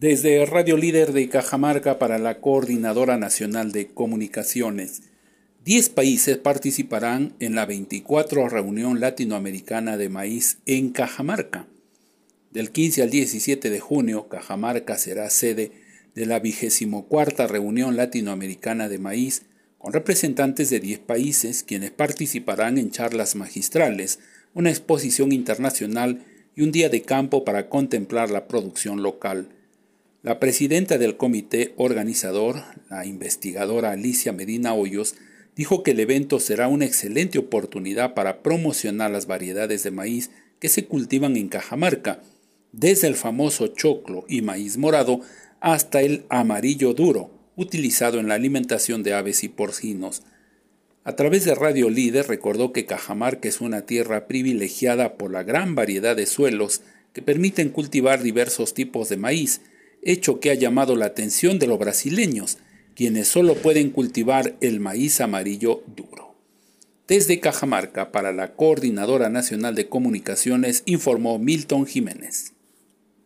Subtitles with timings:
[0.00, 5.02] Desde Radio Líder de Cajamarca para la Coordinadora Nacional de Comunicaciones,
[5.66, 11.66] 10 países participarán en la 24 Reunión Latinoamericana de Maíz en Cajamarca.
[12.50, 15.72] Del 15 al 17 de junio, Cajamarca será sede
[16.14, 19.42] de la 24 Reunión Latinoamericana de Maíz
[19.76, 24.18] con representantes de 10 países quienes participarán en charlas magistrales,
[24.54, 26.24] una exposición internacional
[26.56, 29.50] y un día de campo para contemplar la producción local.
[30.22, 35.14] La presidenta del comité organizador, la investigadora Alicia Medina Hoyos,
[35.56, 40.68] dijo que el evento será una excelente oportunidad para promocionar las variedades de maíz que
[40.68, 42.20] se cultivan en Cajamarca,
[42.72, 45.22] desde el famoso choclo y maíz morado
[45.60, 50.22] hasta el amarillo duro, utilizado en la alimentación de aves y porcinos.
[51.02, 55.74] A través de Radio Líder recordó que Cajamarca es una tierra privilegiada por la gran
[55.74, 56.82] variedad de suelos
[57.14, 59.62] que permiten cultivar diversos tipos de maíz,
[60.02, 62.58] hecho que ha llamado la atención de los brasileños,
[62.94, 66.34] quienes solo pueden cultivar el maíz amarillo duro.
[67.08, 72.52] Desde Cajamarca, para la Coordinadora Nacional de Comunicaciones, informó Milton Jiménez.